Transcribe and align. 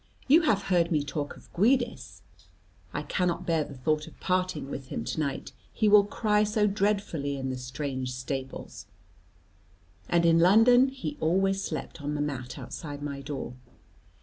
You 0.27 0.41
have 0.49 0.63
heard 0.63 0.89
me 0.91 1.03
talk 1.03 1.37
of 1.37 1.53
Giudice. 1.53 2.21
I 2.91 3.03
cannot 3.03 3.45
bear 3.45 3.63
the 3.63 3.75
thought 3.77 4.07
of 4.07 4.19
parting 4.19 4.71
with 4.71 4.87
him 4.87 5.03
to 5.05 5.19
night, 5.19 5.51
he 5.71 5.87
will 5.87 6.05
cry 6.05 6.43
so 6.43 6.65
dreadfully 6.65 7.37
in 7.37 7.51
the 7.51 7.55
strange 7.59 8.11
stables; 8.11 8.87
and 10.09 10.25
in 10.25 10.39
London 10.39 10.87
he 10.87 11.17
always 11.19 11.63
slept 11.63 12.01
on 12.01 12.15
the 12.15 12.19
mat 12.21 12.57
outside 12.57 13.03
my 13.03 13.21
door. 13.21 13.53